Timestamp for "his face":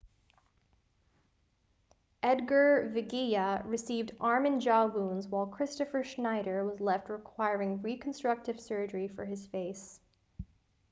9.25-9.99